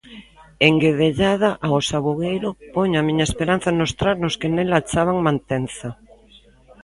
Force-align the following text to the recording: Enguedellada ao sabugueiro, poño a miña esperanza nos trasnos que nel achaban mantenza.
Enguedellada 0.69 1.49
ao 1.67 1.77
sabugueiro, 1.89 2.49
poño 2.75 2.97
a 2.99 3.05
miña 3.07 3.25
esperanza 3.29 3.69
nos 3.79 3.91
trasnos 3.99 4.37
que 4.39 4.51
nel 4.55 4.69
achaban 4.79 5.25
mantenza. 5.27 5.89